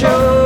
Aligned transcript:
show. 0.00 0.39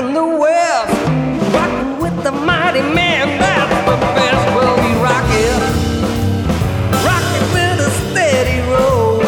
in 0.00 0.14
the 0.14 0.24
West. 0.24 0.94
rockin' 1.54 1.98
with 2.02 2.16
the 2.24 2.32
mighty 2.32 2.80
man, 2.80 3.38
that's 3.38 3.76
the 3.88 3.96
best. 4.16 4.42
We'll 4.56 4.78
be 4.86 4.92
rockin'. 5.06 5.60
Rockin' 7.08 7.46
with 7.54 7.88
a 7.88 7.90
steady 8.02 8.58
roll. 8.72 9.20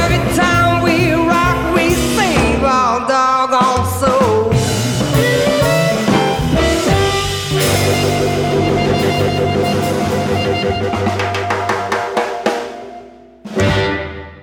Every 0.00 0.22
time 0.36 0.82
we 0.86 1.12
rock, 1.32 1.58
we 1.74 1.86
save 2.16 2.62
our 2.62 2.98
doggone 3.08 3.86
soul. 4.00 4.52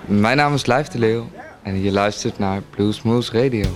Mijn 0.07 0.37
naam 0.37 0.53
is 0.53 0.65
Leif 0.65 0.87
de 0.87 0.99
Leeuw. 0.99 1.44
En 1.65 1.81
je 1.81 1.91
luistert 1.91 2.39
naar 2.39 2.61
Bluesmoose 2.69 3.31
Radio. 3.31 3.69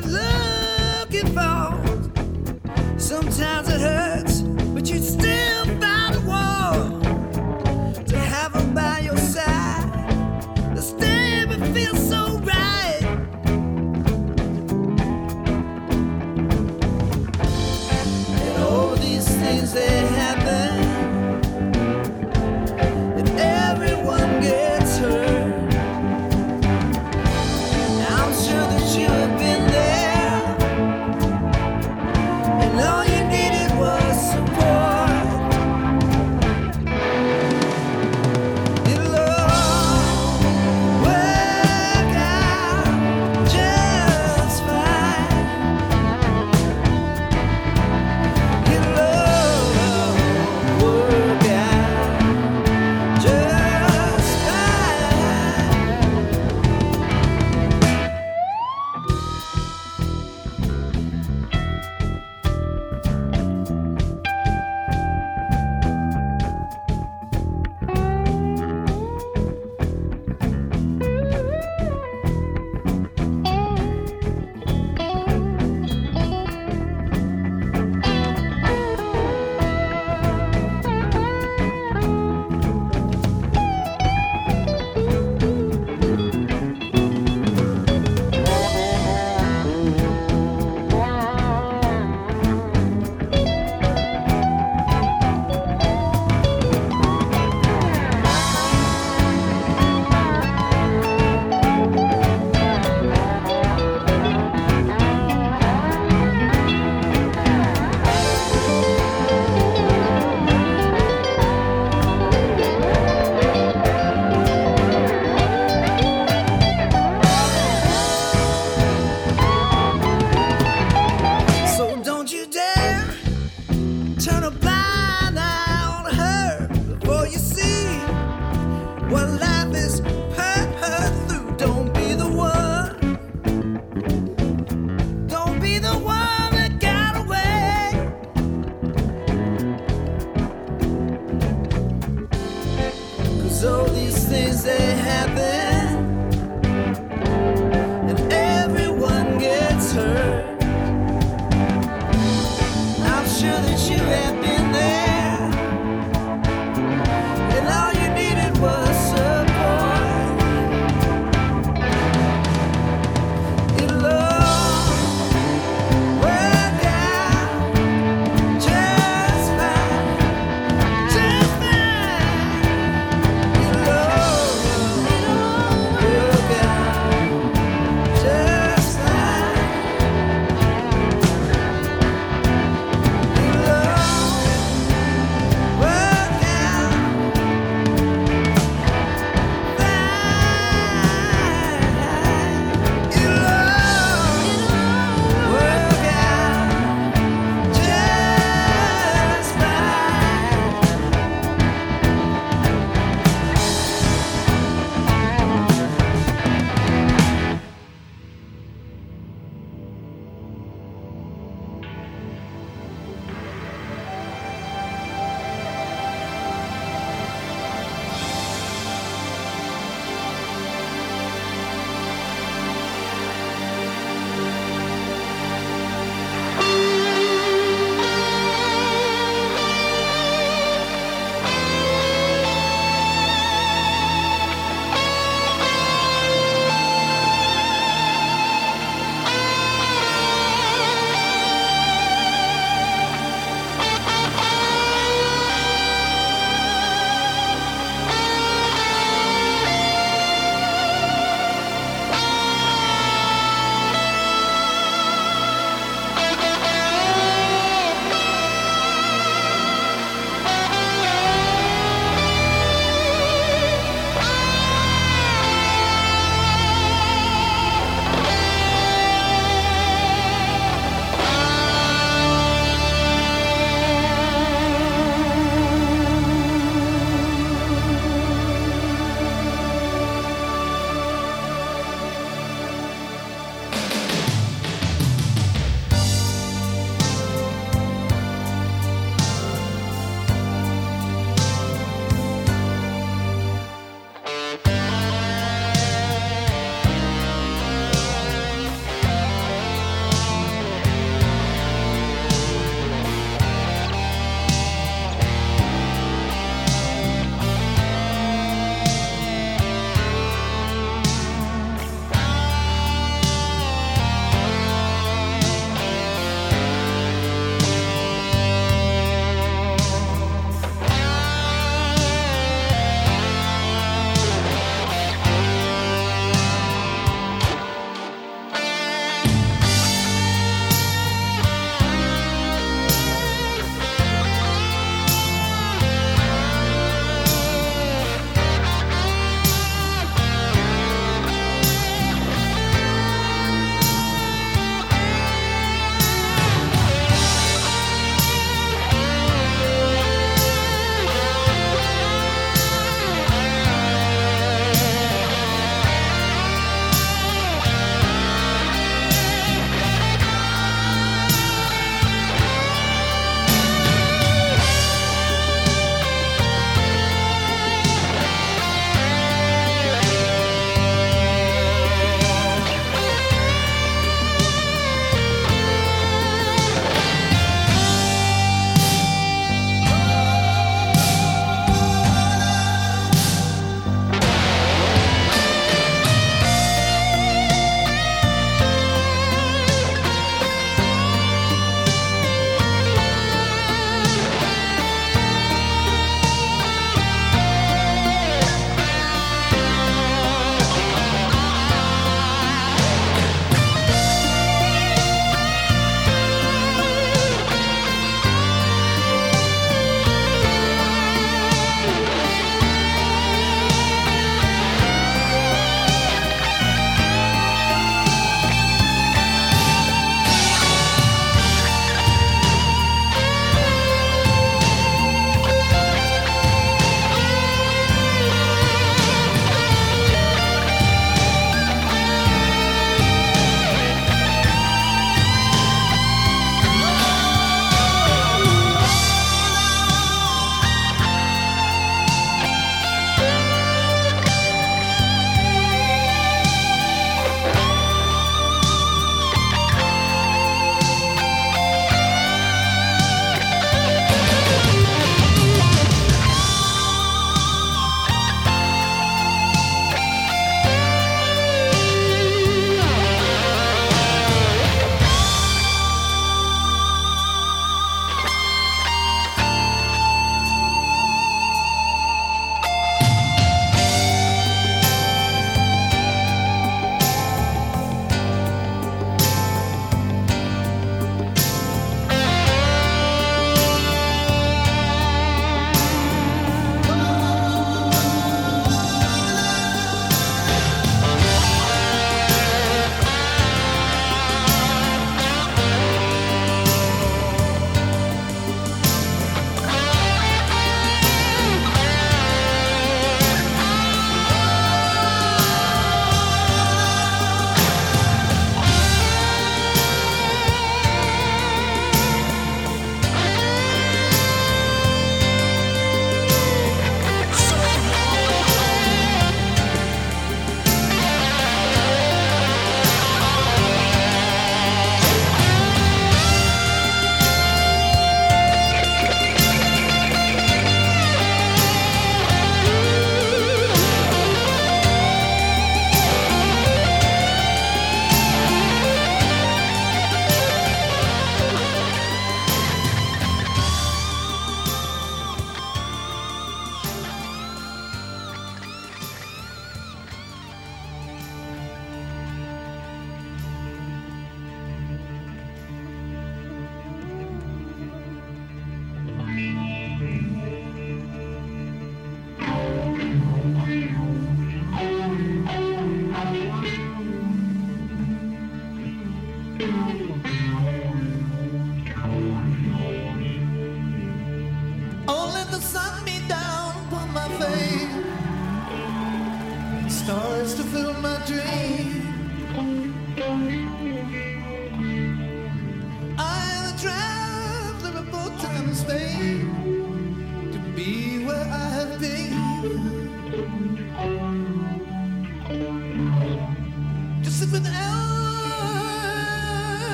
Been 0.00 0.12
looking 0.12 1.26
for. 1.34 2.98
Sometimes 2.98 3.68
it 3.68 3.80
hurts, 3.80 4.40
but 4.74 4.88
you 4.88 4.98
still 4.98 5.51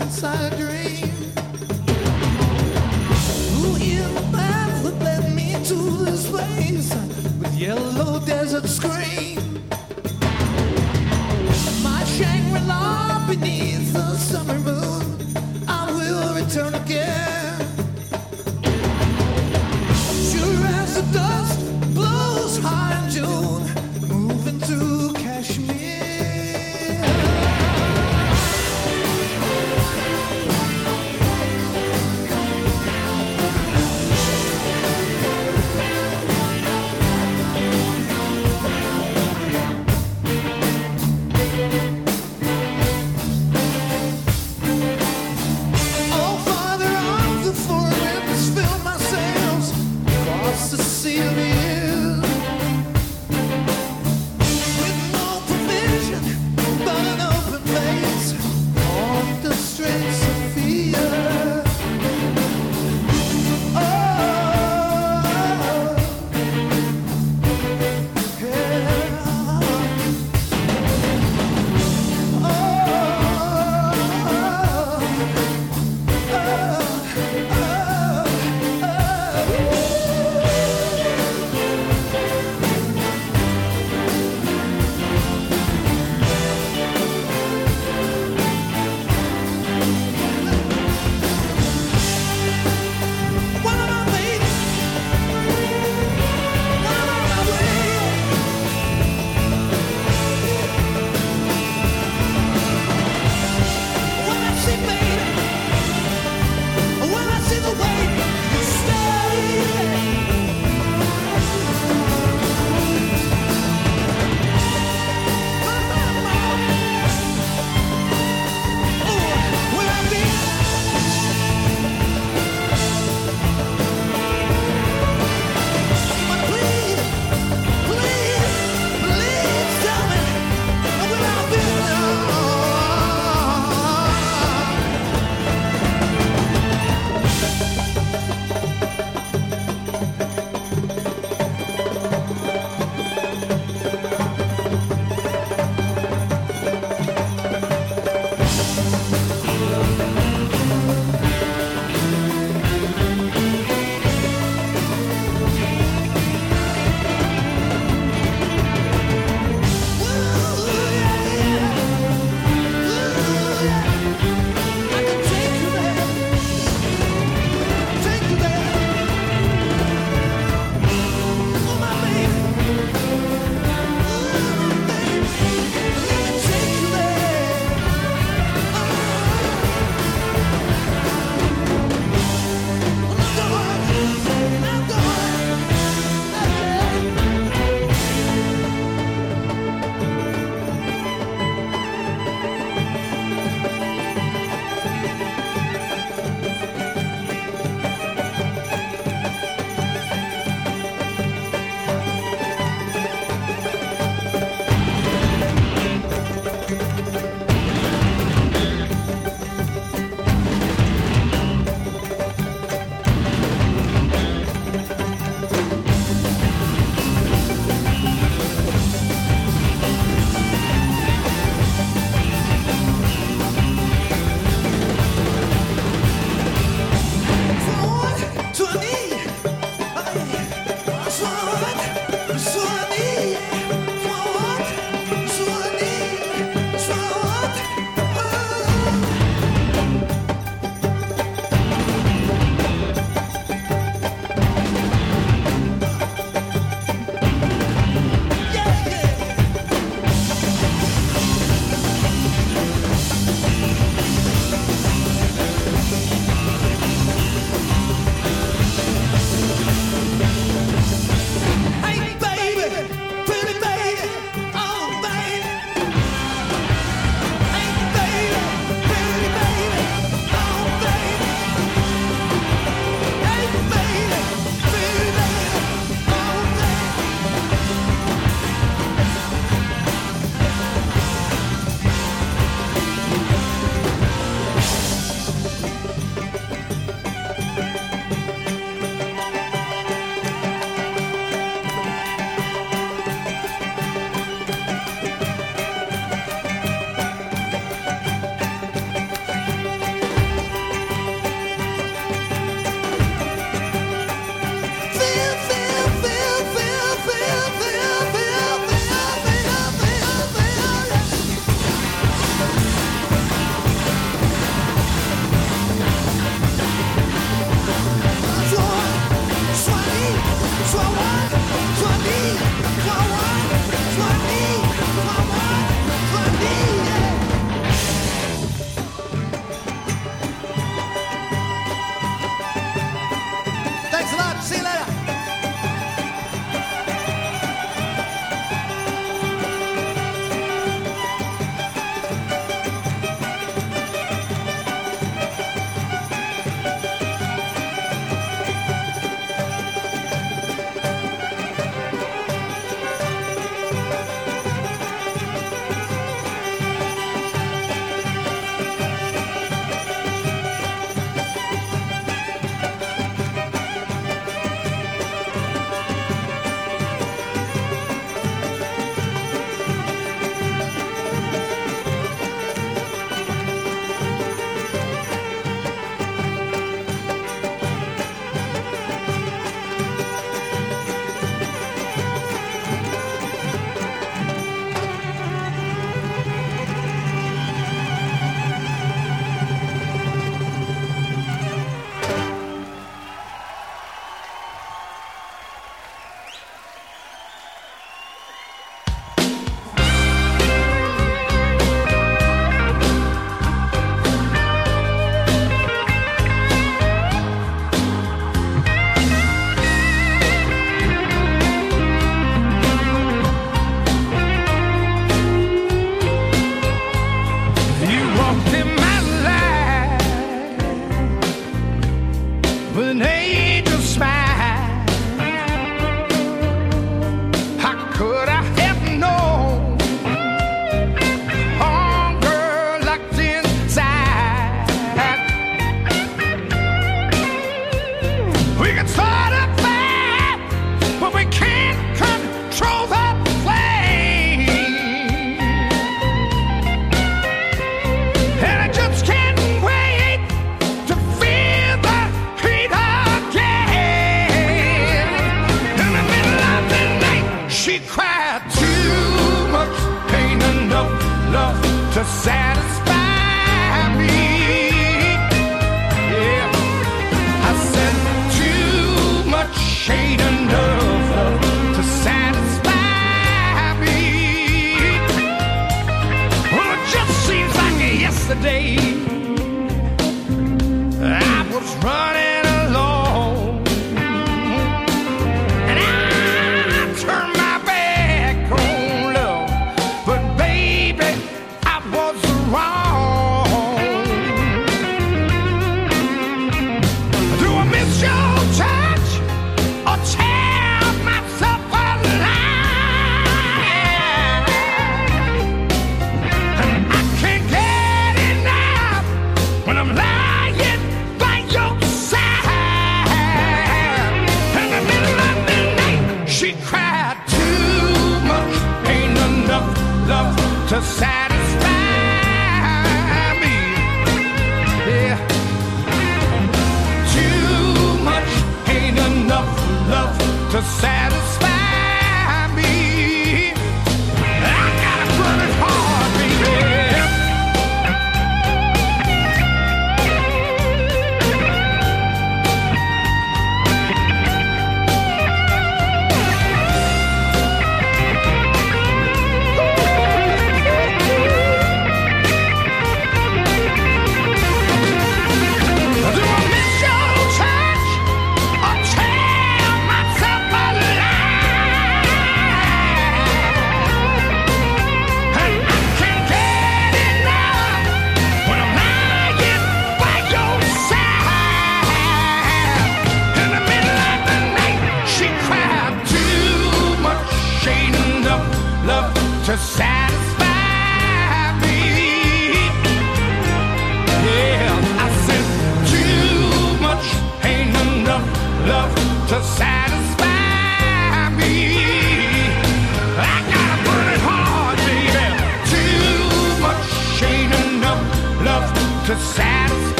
inside 0.00 0.52
a 0.52 0.56
dream. 0.56 1.09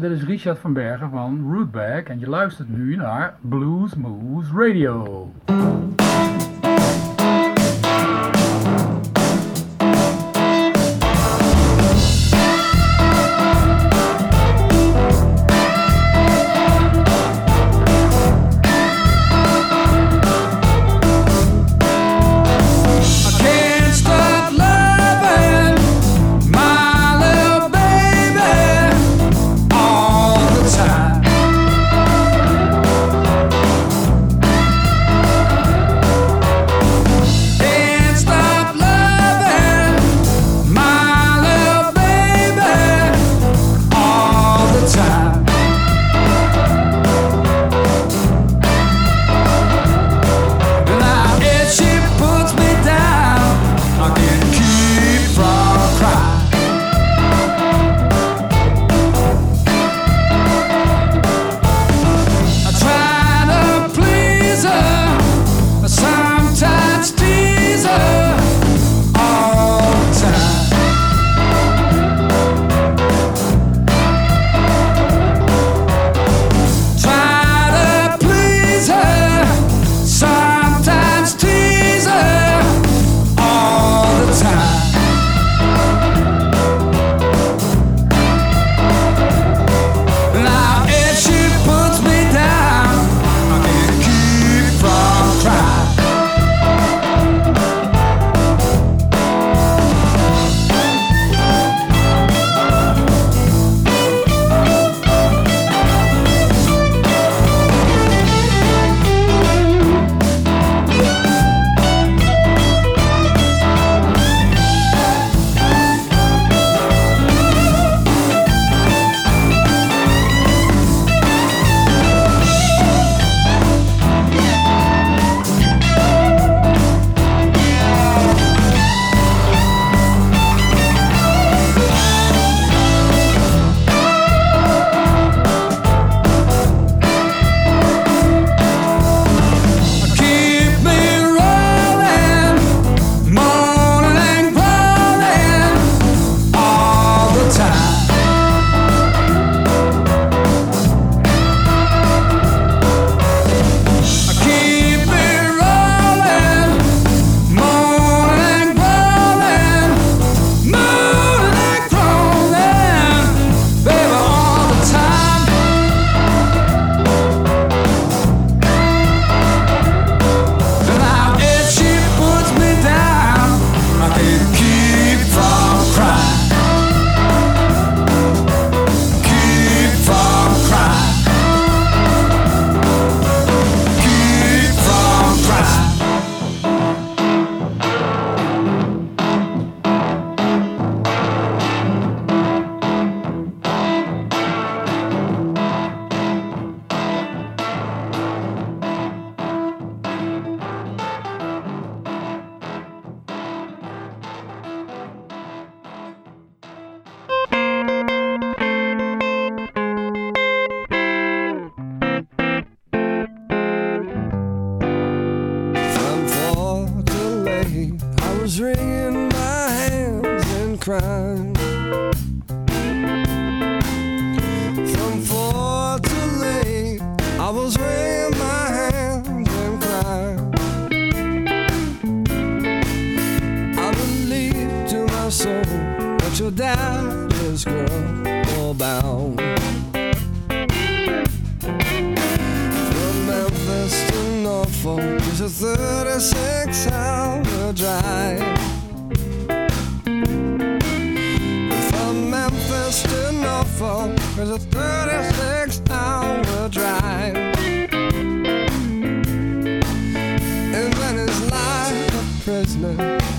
Dit 0.00 0.10
is 0.10 0.22
Richard 0.24 0.58
van 0.58 0.72
Bergen 0.72 1.10
van 1.10 1.52
Rootback 1.52 2.08
en 2.08 2.18
je 2.18 2.28
luistert 2.28 2.68
nu 2.68 2.95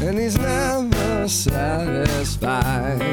and 0.02 0.18
he's 0.18 0.38
never 0.38 1.28
satisfied. 1.28 3.08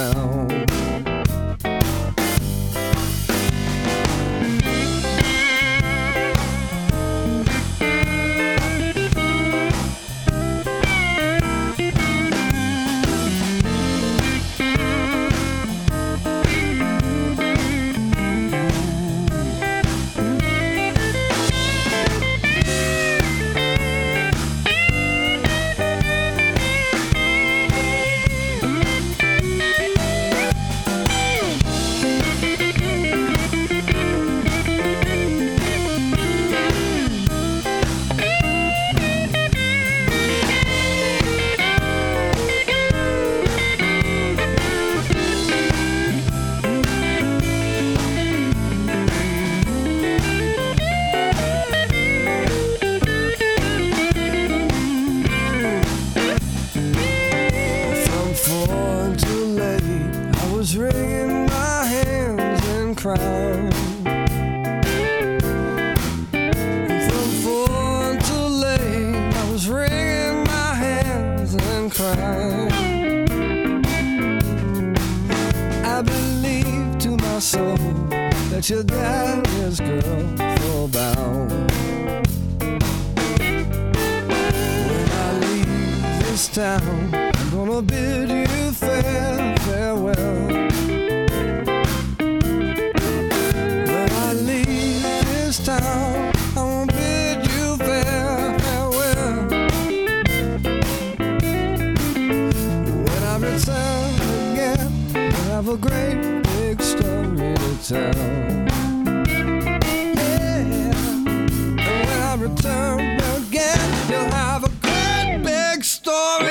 Down. 0.00 0.79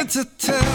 To 0.10 0.26
tell. 0.40 0.69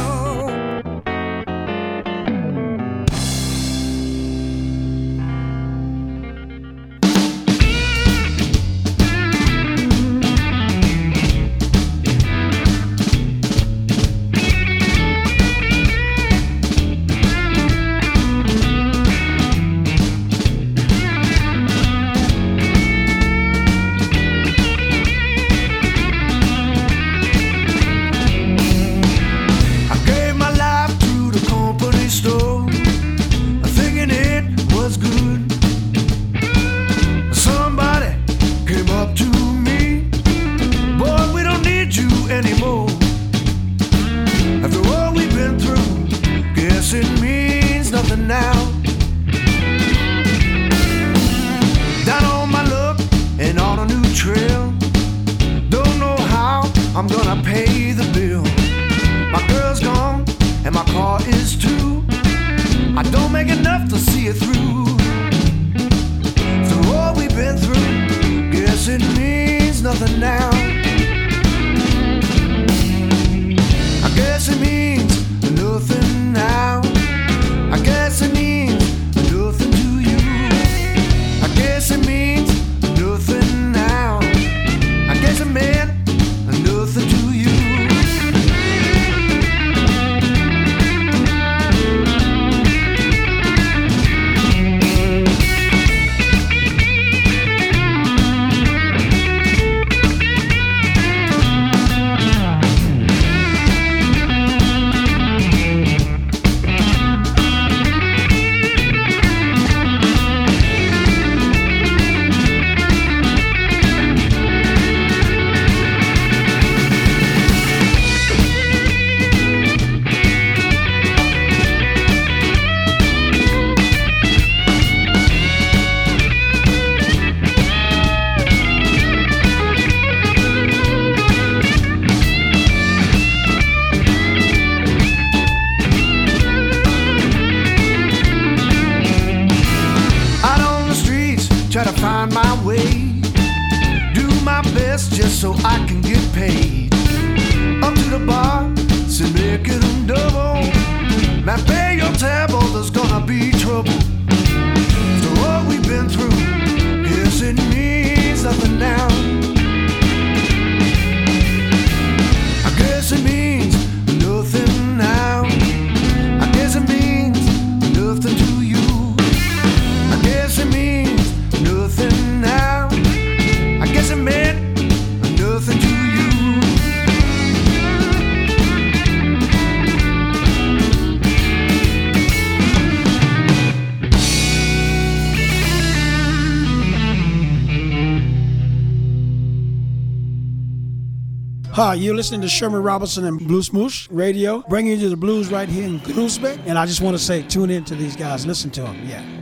You're 192.05 192.15
listening 192.15 192.43
to 192.43 192.49
Sherman 192.49 192.83
Robertson 192.83 193.25
and 193.25 193.39
Blues 193.39 193.73
Moose 193.73 194.11
Radio, 194.11 194.63
bringing 194.69 195.01
you 195.01 195.09
the 195.09 195.17
blues 195.17 195.51
right 195.51 195.67
here 195.67 195.85
in 195.85 196.01
Groesbeek. 196.01 196.61
And 196.67 196.79
I 196.79 196.85
just 196.85 197.01
want 197.01 197.17
to 197.17 197.23
say, 197.23 197.41
tune 197.41 197.71
in 197.71 197.83
to 197.87 197.95
these 197.95 198.15
guys, 198.15 198.45
listen 198.45 198.71
to 198.73 198.83
them. 198.83 199.09
Yeah. 199.09 199.34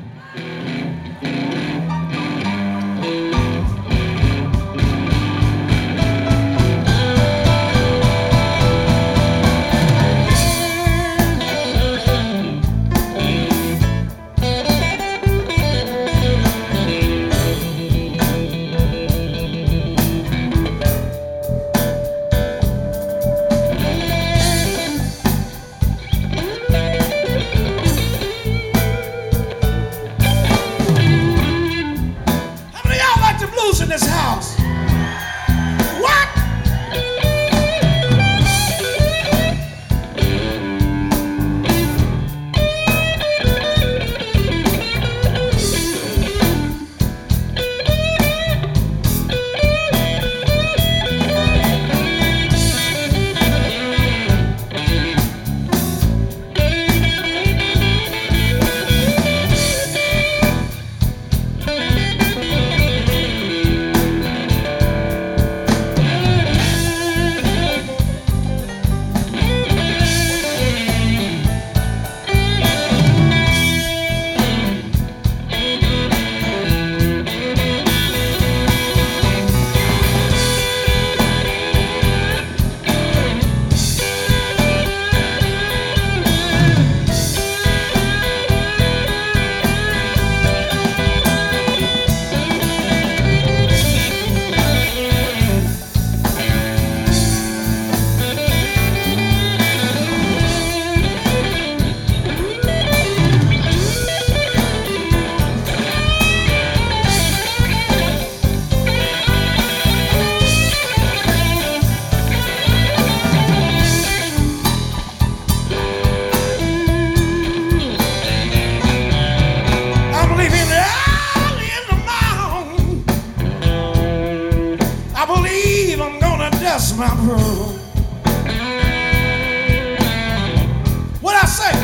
What 131.20 131.34
I 131.34 131.46
say? 131.46 131.74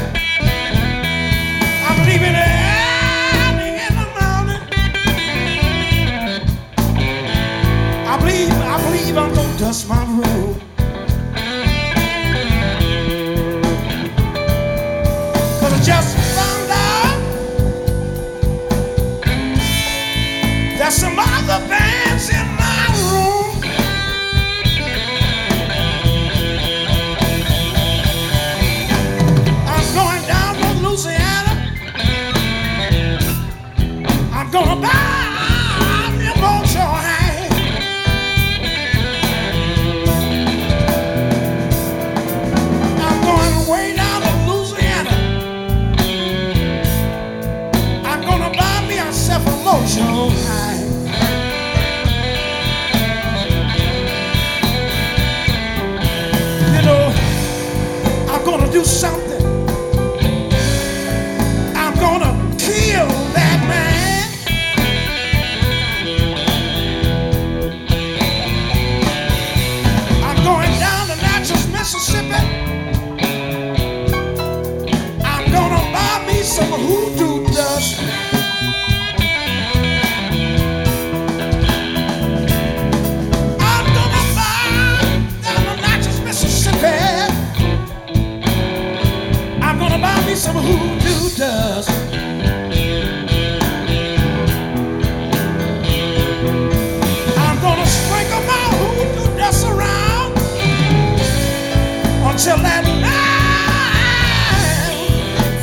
I'm 1.89 1.99
leaving 2.07 2.37
in 3.83 3.95
the 3.99 4.07
morning. 4.15 4.63
I 8.07 8.17
believe, 8.21 8.53
I 8.53 8.81
believe 8.85 9.19
I'm 9.19 9.35
gonna 9.35 9.59
dust 9.59 9.89
my 9.89 10.05
room. 10.05 10.68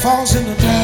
Falls 0.06 0.36
in 0.36 0.46
the 0.46 0.75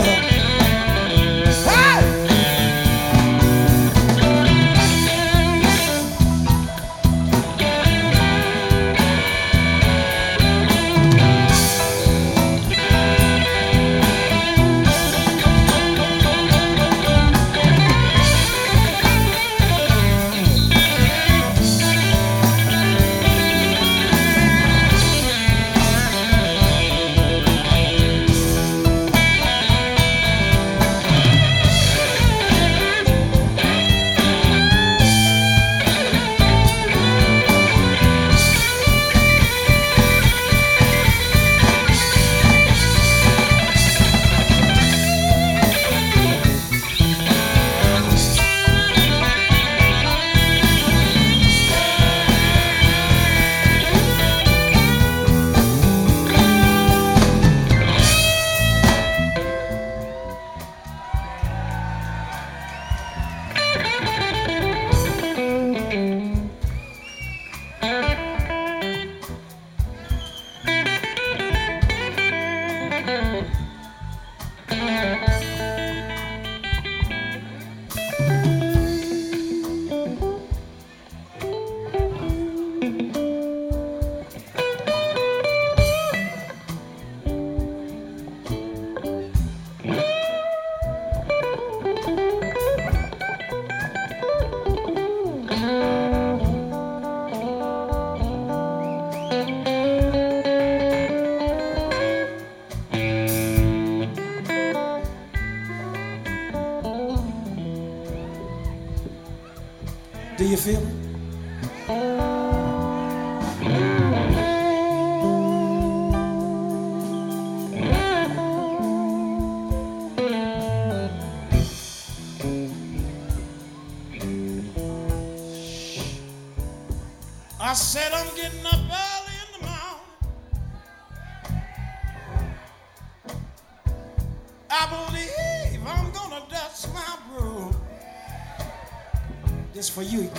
Do 110.38 110.46
you 110.48 110.58
feel 110.58 110.80
it? 110.82 112.11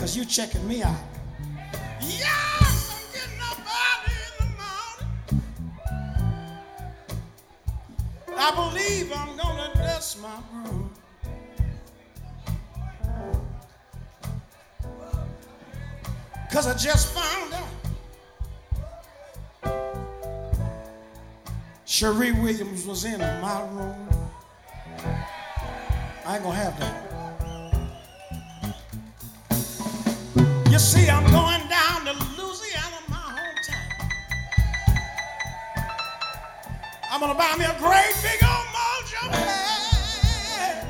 Because 0.03 0.17
you're 0.17 0.25
checking 0.25 0.67
me 0.67 0.83
out. 0.83 0.97
Yes, 2.01 2.91
I'm 2.91 3.07
getting 3.15 3.41
up 3.41 3.57
early 3.79 4.19
in 4.27 4.35
the 4.41 4.47
morning. 5.31 5.57
I 8.37 8.51
believe 8.53 9.13
I'm 9.15 9.37
gonna 9.37 9.71
dust 9.75 10.21
my 10.21 10.41
broom. 10.51 10.91
Cause 16.51 16.67
I 16.67 16.77
just 16.77 17.15
found 17.15 17.55
out 17.55 17.69
Cherie 21.85 22.33
Williams 22.33 22.87
was 22.87 23.05
in 23.05 23.21
my 23.21 23.63
room. 23.71 24.09
I 26.27 26.35
ain't 26.35 26.43
gonna 26.43 26.57
have 26.57 26.77
that. 26.81 27.02
I'm 37.55 37.61
a 37.61 37.79
great 37.79 38.15
big 38.23 38.43
old 38.43 38.67
mojo. 38.73 39.31
head. 39.31 40.87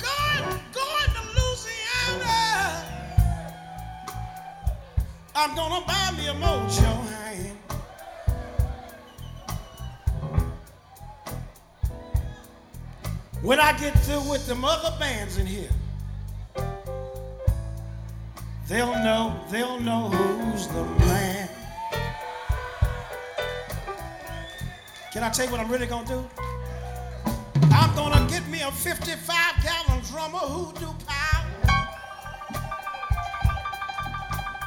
Going, 0.00 0.60
going 0.72 1.10
to 1.16 1.22
Louisiana. 1.36 2.38
I'm 5.36 5.54
gonna 5.54 5.84
buy 5.86 6.12
me 6.16 6.28
a 6.28 6.32
mojo 6.32 7.06
hand. 7.10 7.58
When 13.42 13.60
I 13.60 13.76
get 13.78 13.92
through 13.98 14.30
with 14.30 14.46
them 14.46 14.64
other 14.64 14.79
I 25.30 25.32
tell 25.32 25.46
you 25.46 25.52
what 25.52 25.60
I'm 25.60 25.70
really 25.70 25.86
gonna 25.86 26.04
do? 26.08 26.28
I'm 27.70 27.94
gonna 27.94 28.28
get 28.28 28.44
me 28.48 28.62
a 28.62 28.72
55 28.72 29.62
gallon 29.62 30.02
drummer 30.10 30.38
hoodoo 30.38 30.92
power. 31.06 31.46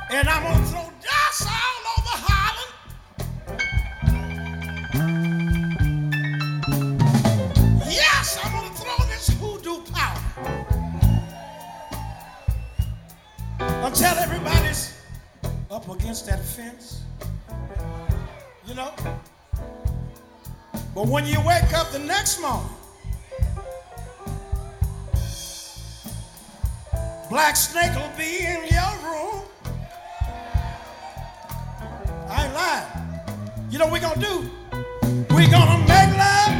And 0.10 0.30
I'm 0.30 0.42
gonna 0.42 0.66
throw 0.68 0.90
dust 1.02 1.48
all 1.50 1.84
over 1.98 2.18
Holland. 2.30 2.74
Yes, 7.86 8.40
I'm 8.42 8.52
gonna 8.54 8.74
throw 8.74 9.06
this 9.08 9.28
hoodoo 9.42 9.84
power. 9.92 10.22
Until 13.60 14.18
everybody's 14.18 14.94
up 15.70 15.90
against 15.90 16.26
that 16.28 16.40
fence. 16.40 17.02
You 18.66 18.76
know? 18.76 18.94
But 20.96 21.08
when 21.08 21.26
you 21.26 21.40
wake 21.42 21.74
up 21.74 21.92
the 21.92 22.00
next 22.00 22.40
morning, 22.40 22.70
Black 27.30 27.56
Snake 27.56 27.96
will 27.96 28.12
be 28.16 28.46
in 28.46 28.68
your 28.68 28.94
room. 29.04 29.42
I 32.30 32.46
ain't 32.46 32.54
lying. 32.54 32.88
You 33.72 33.80
know 33.80 33.86
what 33.86 33.94
we 33.94 34.00
gonna 34.00 34.22
do? 34.22 34.50
we 35.36 35.48
gonna 35.48 35.80
make 35.80 36.16
love 36.16 36.54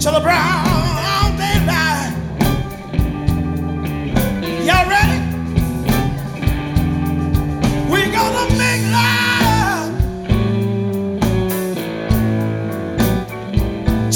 till 0.00 0.12
the 0.12 0.20
brown 0.20 0.63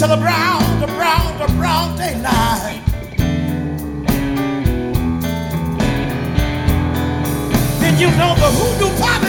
the 0.08 0.16
brown, 0.16 0.80
the 0.80 0.86
brown, 0.86 1.38
the 1.38 1.46
brown 1.52 1.94
daylight. 1.98 2.80
Then 7.78 7.98
you 7.98 8.06
know 8.16 8.34
the 8.36 8.48
hoodoo 8.56 8.88
pop 8.98 9.22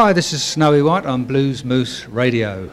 Hi, 0.00 0.14
this 0.14 0.32
is 0.32 0.42
Snowy 0.42 0.80
White 0.80 1.04
on 1.04 1.24
Blues 1.24 1.62
Moose 1.62 2.08
Radio. 2.08 2.70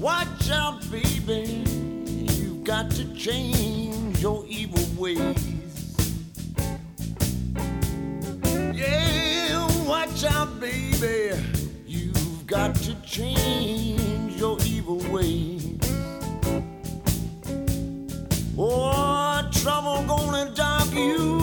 Watch 0.00 0.48
out, 0.52 0.80
baby. 0.92 1.64
You've 2.06 2.62
got 2.62 2.88
to 2.92 3.14
change 3.14 4.22
your 4.22 4.44
evil 4.46 4.84
ways. 4.96 5.98
Yeah, 8.72 9.66
watch 9.88 10.22
out, 10.22 10.60
baby. 10.60 11.36
You've 11.84 12.46
got 12.46 12.76
to 12.76 12.94
change 13.02 14.36
your 14.36 14.56
evil 14.64 14.98
ways. 15.10 15.80
Oh, 18.56 19.48
trouble 19.52 20.04
gonna 20.06 20.54
dog 20.54 20.92
you 20.94 21.37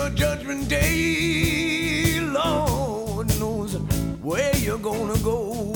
your 0.00 0.10
judgment 0.10 0.66
day, 0.68 2.20
Lord 2.20 3.28
knows 3.38 3.74
where 4.22 4.56
you're 4.56 4.78
gonna 4.78 5.18
go. 5.18 5.74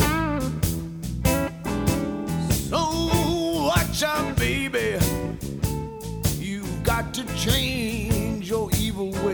So 2.70 2.80
watch 3.68 4.02
out, 4.02 4.36
baby. 4.36 4.98
You've 6.38 6.82
got 6.82 7.12
to 7.14 7.24
change 7.36 8.48
your 8.48 8.70
evil 8.78 9.10
ways. 9.24 9.33